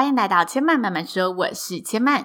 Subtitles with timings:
[0.00, 2.24] 欢迎来到千嫚慢慢说，我是千嫚。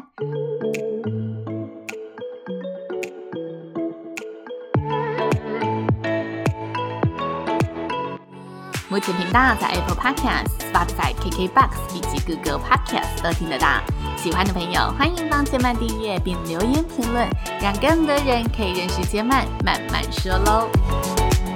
[8.88, 13.68] 目前频道在 Apple Podcast、Spotify、KKBox 以及 Google Podcast 都听得到。
[14.16, 17.28] 喜欢的朋友，欢迎帮千嫚订阅并留言评论，
[17.62, 20.70] 让更多人可以认识千嫚慢慢说喽。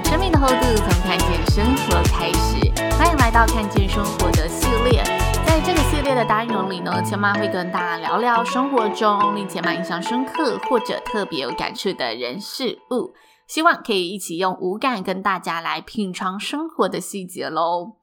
[0.04, 5.02] 生命的厚度从看见生活开始，欢迎来到看见生活的系列。
[5.46, 13.12] 在这个系列的单元里呢，千嫚会跟大家聊聊生活中令千嫚印象深刻或者特别有感触的人事物，
[13.46, 17.96] 希望可以一起用五感跟大家来品尝生活的细节喽。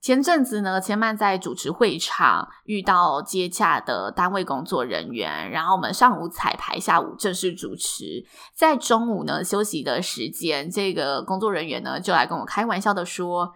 [0.00, 8.26] 前阵子呢，千嫚在主持会场遇到接洽的单位工作人员，然后我们上午彩排，下午正式主持。
[8.54, 13.54] 在中午呢休息的时间，这个工作人员呢就来跟我开玩笑的说：“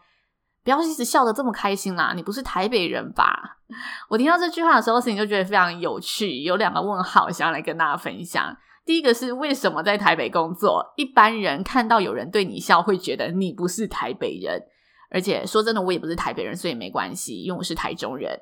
[0.69, 3.57] 不要一直笑得这么开心啦，你不是台北人吧？”
[4.11, 8.55] 我听到这句话的时候，心里就觉得非常有趣，有两个问号想要来跟大家分享。
[8.85, 14.63] 第一个是为什么在台北工作，一般人看到有人对你笑，会觉得你不是台北人。
[15.11, 18.39] 而且说真的，我也不是台北人，所以没关系，因为我是台中人。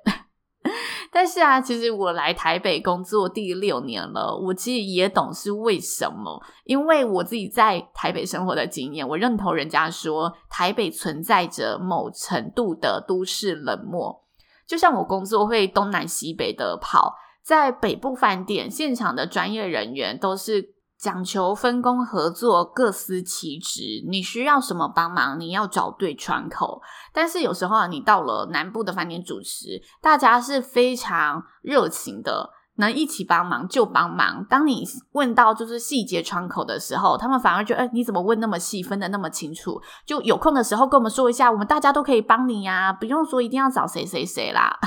[1.12, 6.42] 但是啊，其实我来台北工作第六年了，我其实也懂是为什么。
[6.64, 14.22] 因为我自己在台北生活的经验，我认同人家说，台北存在着某程度的都市冷漠。
[14.66, 20.75] 就像我工作会东南西北的跑，在北部饭店现场的专业人员都是。
[20.98, 24.02] 讲求分工合作，各司其职。
[24.08, 26.80] 你需要什么帮忙，你要找对窗口。
[27.12, 34.44] 但是有时候啊，你到了南部的饭店主持，大家是非常热情的，能一起帮忙就帮忙。
[34.48, 39.80] 当你问到就是细节窗口的时候，他们反而觉得，哎，你怎么问那么细，分得那么清楚？
[40.06, 44.78] 就有空的时候跟我们说一下，我们大家都可以帮你呀，不用说一定要找谁谁谁啦。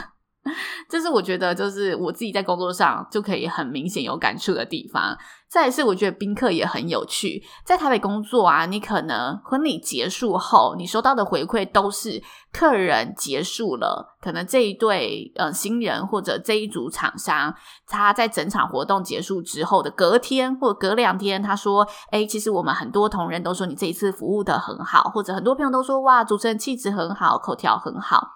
[0.90, 5.18] 这是我觉得，就是我自己在工作上就可以很明显有感触的地方。
[5.48, 7.42] 再是，我觉得宾客也很有趣。
[7.66, 12.22] 在台北工作啊，你可能婚礼结束后，你收到的回馈都是
[12.54, 17.52] 客人结束了，可能这一对呃新人或者这一组厂商，
[17.88, 28.34] 他在整场活动结束之后的隔天或隔两天，他说：“诶，其实我们很多同仁都说你这一次服务得很好，或者很多朋友都说哇，主持人气质很好，口条很好。”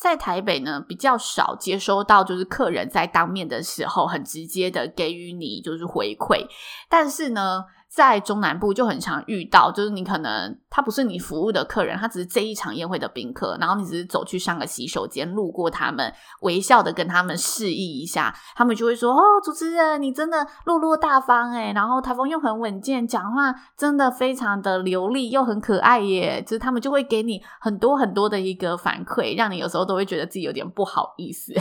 [0.00, 6.46] 在台北呢，比较少接收到，就是客人在当面的时候很直接的给予你就是回馈，
[6.88, 7.64] 但是呢。
[7.96, 16.12] 在中南部就很常遇到，就是你可能他不是你服务的客人，他只是这一场宴会的宾客，然后你只是走去上个洗手间，路过他们，
[16.42, 31.54] 微笑的跟他们示意一下，他们就会说：“哦，主持人，你真的落落大方诶，然后台风又很稳健，讲话真的非常的流利又很可爱耶。”就是他们就会给你很多很多的一个反馈，让你有时候都会觉得自己有点不好意思。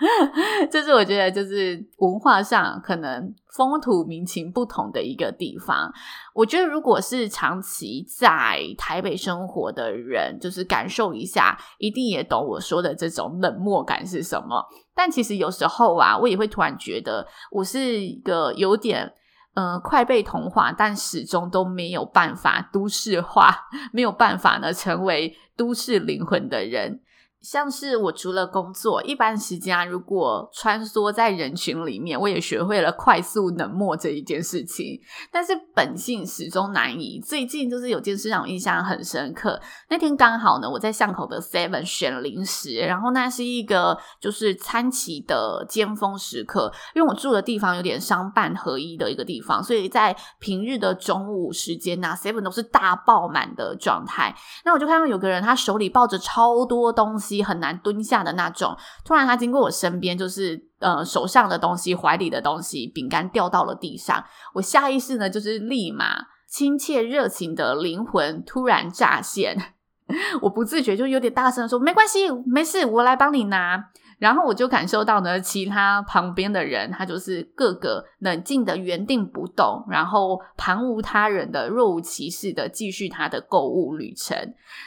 [0.70, 5.92] 这是我觉得就是文化上可能风土民情不同的一个地方。
[6.34, 14.64] 我觉得如果是长期在台北生活的人，就是感受一下，一定也懂我说的这种冷漠感是什么。
[14.94, 19.12] 但其实有时候啊，我也会突然觉得，我是一个有点
[19.54, 23.52] 嗯、快被同化，但始终都没有办法都市化，
[23.92, 27.00] 没有办法呢成为都市灵魂的人。
[27.42, 35.00] 像是我除了工作，一般时间啊，如果穿梭在人群里面，我也学会了快速冷漠这一件事情。
[35.32, 37.18] 但是本性始终难移。
[37.18, 39.58] 最近就是有件事让我印象很深刻。
[39.88, 54.36] 那天刚好呢，我在巷口的 Seven 选零食，然后那是一个就是餐期的尖峰时刻，因为我住的地方有点商办合一的一个地方，所以在平日的中午时间呐，Seven 都是大爆满的状态。
[54.66, 57.29] 那我就看到有个人，他手里抱着超多东西。
[57.42, 64.24] 很难蹲下的那种，突然他经过我身边，就是呃手上的东西、怀里的东西，饼干掉到了地上。
[64.54, 69.74] 我下意识呢，就是立马亲切热情的灵魂突然乍现，
[70.42, 73.90] 我不自觉就有点大声说：“没关系，没事，我来帮你拿。”
[74.20, 84.36] 然后我就感受到呢，其他旁边的人，他就是个个冷静的原地不动，然后旁无他人的若无其事的继续他的购物旅程。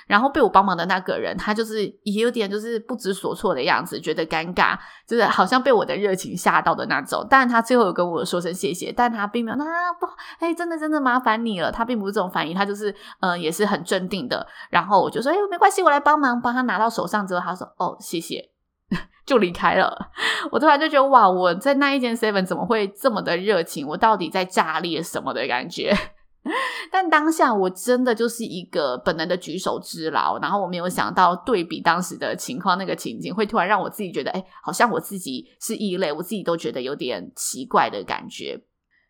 [0.07, 4.77] 然后被我帮忙的那个人，他就是也有点就是不知所措的样子，觉得尴尬，
[5.07, 7.25] 就是好像被我的热情吓到的那种。
[7.27, 10.05] 但他最后有跟我说声谢谢，但他并没有那、啊、不，
[10.37, 11.71] 哎，真的真的麻烦你了。
[11.71, 14.45] 他并不是这种反应，他就是呃也是很镇定的。
[14.69, 18.52] 然后我就说，哎，没关系，我来帮忙，帮他拿到手上之后，他说，哦，谢谢。
[19.25, 20.11] 就离开了，
[20.51, 23.87] 我突然就觉得哇，我在那一间 Seven 怎么会这么的热情？
[23.87, 25.95] 我到底在炸裂什么的感觉？
[26.91, 38.61] 但当下我真的就是一个本能的举手之劳，然后我没有想到对比当时的情况，那个情景会突然让我自己觉得，哎，好像我自己是异类，我自己都觉得有点奇怪的感觉，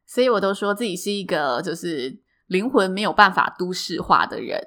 [0.05, 2.15] 所以我都说自己是一个就是
[2.45, 4.61] 灵魂没有办法都市化的人。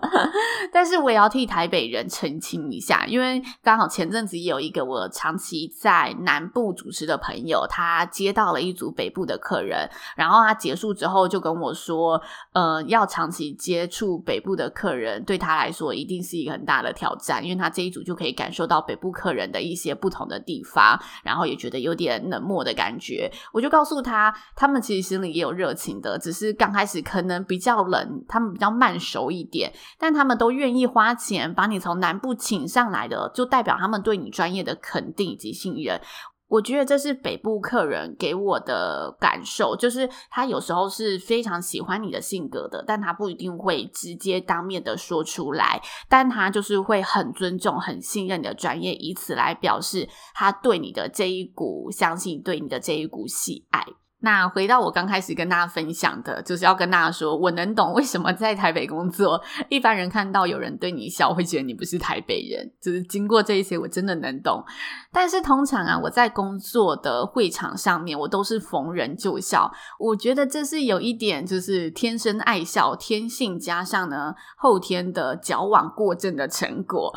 [0.72, 12.20] 但是我也要替台北人澄清一下，因为刚好前阵子也有一个我长期在南部主持的朋友，他接到了一组北部的客人，然后他结束之后就跟我说，
[12.52, 23.30] 呃，要长期接触北部的客人，对他来说一定是一个很大的挑战，因为他这一组就可以感受到北部客人的一些不同的地方，然后也觉得有点冷漠的感觉。
[23.52, 29.72] 我就告诉他，他们其实心里也有热情的，只是刚开始可能比较冷，他们比较慢熟一点。
[29.98, 36.00] 但他们都愿意花钱把你从南部请上来的，就代表他们对你专业的肯定以及信任。
[36.48, 53.84] 我觉得这是北部客人给我的感受，就是他有时候是非常喜欢你的性格的，但他不一定会直接当面的说出来，但他就是会很尊重、很信任你的专业，以此来表示他对你的这一股相信，对你的这一股喜爱。
[54.26, 62.68] 那回到我刚开始跟大家分享的，就是要跟大家说，我能懂为什么在台北工作，一般人看到有人对你笑，会觉得你不是台北人。
[62.82, 64.64] 就是经过这一些，我真的能懂。
[65.12, 69.70] 但是通常啊，我在工作的会场上面，我都是逢人就笑。
[70.00, 77.14] 我觉得这是有一点，就是天生爱笑天性，加上呢后天的矫枉过正的成果。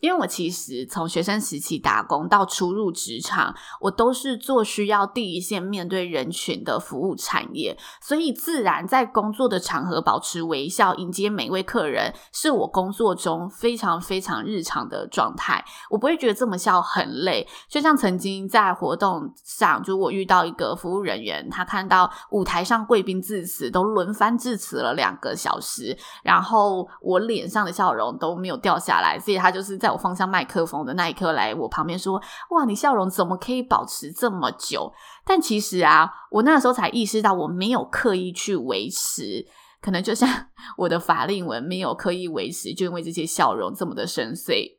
[0.00, 15.64] 因为我其实从学生时期打工到初入职场，我都是做需要第一线面对人群的服务产业，所以自然在工作的场合保持微笑，迎接每位客人，是我工作中非常非常日常的状态。
[15.90, 29.55] 我不会觉得这么笑很累，就像曾经在活动上，就我遇到一个服务人员，他看到舞台上贵宾致辞都轮番致辞了两个小时，然后我脸上的笑容都没有掉下来，所以他。
[29.55, 32.20] 就就是在我放下麦克风的那一刻，来我旁边说
[32.52, 34.92] ：“哇，你笑容怎么可以保持这么久？”
[35.24, 39.46] 但其实啊，我那时候才意识到，我没有刻意去维持，
[39.80, 40.28] 可能就像
[40.76, 44.70] 我的法令纹没有刻意维持，就因为这些笑容这么的深邃。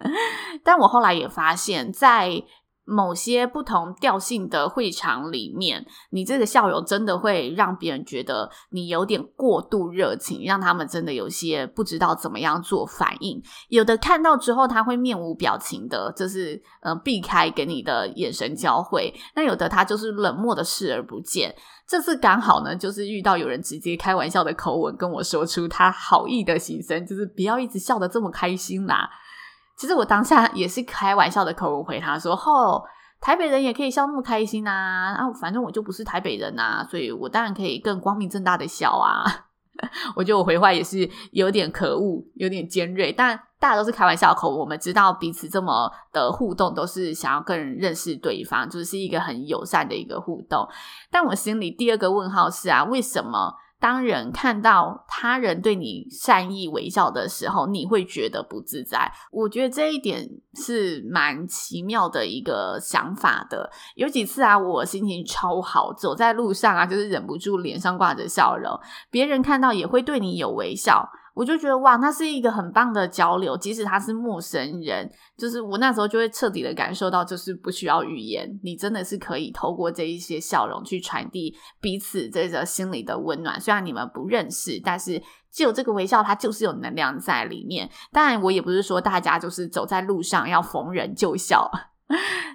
[0.64, 2.42] 但我后来也发现，在
[2.88, 13.42] 某些不同调性的会场里面，你这个笑容真的会让别人觉得你有点过度热情，让他们真的有些不知道怎么样做反应。
[13.68, 21.54] 有的看到之后他会面无表情的，就是呃避开跟你的眼神交汇；那有的他就是冷漠的视而不见。
[21.86, 29.08] 这次刚好呢，就是遇到有人直接开玩笑的口吻跟我说出他好意的心声，就是不要一直笑得这么开心啦。
[29.78, 32.84] 其实我当下也是开玩笑的口吻回他说：“吼，
[33.20, 35.14] 台北人也可以笑那么开心啊！
[35.14, 39.24] 啊，反正我就不是台北人呐，所以我当然可以更光明正大的笑啊。
[40.16, 50.68] ”我觉得我回话也是有点可恶，有点尖锐，但大家都是开玩笑口吻，我们知道彼此这么的互动都是想要更认识对方，就是一个很友善的一个互动。
[51.12, 53.54] 但我心里第二个问号是啊，为什么？
[53.80, 59.10] 当人看到他人对你善意微笑的时候，你会觉得不自在。
[59.30, 63.70] 我觉得这一点是蛮奇妙的一个想法的。
[63.94, 68.78] 有几次啊，我心情超好，走在路上啊，就是忍不住脸上挂着笑容，
[69.10, 71.08] 别人看到也会对你有微笑。
[71.38, 83.60] 我就觉得哇，那是一个很棒的交流，即使他是陌生人，就是我那时候就会彻底的感受到，就是不需要语言，你真的是可以透过这一些笑容去传递彼此这个心里的温暖。
[83.60, 87.88] 虽然你们不认识，但是只有这个微笑，它就是有能量在里面。
[88.10, 91.70] 当然，我也不是说大家就是走在路上要逢人就笑。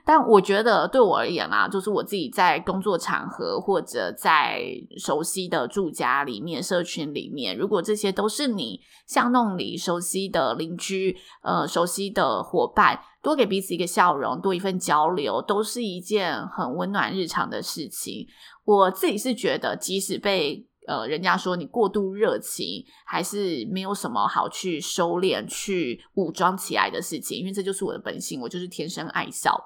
[0.05, 4.63] 但我觉得对我而言啦，就是我自己在工作场合或者在
[4.97, 18.27] 熟悉的住家里面、社群里面，如果这些都是你巷弄里熟悉的邻居、呃熟悉的伙伴，多给彼此一个笑容，多一份交流，都是一件很温暖日常的事情。
[18.65, 29.57] 我自己是觉得，即使被呃，人家说你过度热情，还是没有什么好去收敛、去武装起来的事情，因为这就是我的本性，我就是天生爱笑。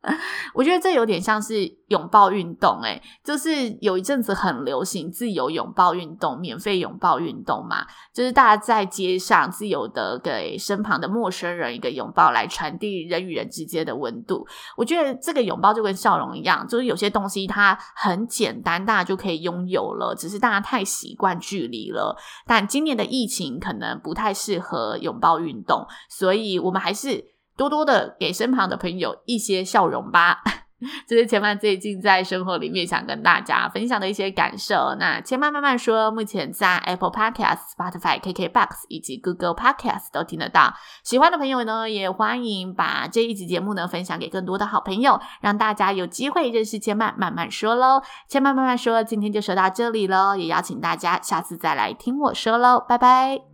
[0.54, 14.46] 我觉得这有点像是拥抱运动，诶，就是有一阵子很流行自由拥抱运动、免费拥抱运动嘛，就是大家在街上自由的给身旁的陌生人一个拥抱，来传递人与人之间的温度。
[14.76, 22.16] 我觉得这个拥抱就跟笑容一样，就是有些东西它很简单，大家就可以拥有了，只是大家太习惯距离了。
[22.46, 27.36] 但今年的疫情可能不太适合拥抱运动，所以我们还是。
[27.58, 30.38] 多多的给身旁的朋友一些笑容吧。
[31.08, 34.94] 这是千曼最近在生活里面想跟大家分享的一些感受。
[34.96, 40.72] 那千曼慢慢说，目前在 Apple Podcast、Spotify、KKBox 以及 Google Podcast 都听得到。
[41.02, 48.00] 喜欢的朋友呢，也欢迎把这一集节目呢分享给更多的好朋友，让大家有机会认识千曼慢慢说喽。
[48.28, 53.47] 千曼慢慢说，今天就说到这里喽，也邀请大家下次再来听我说喽，拜拜。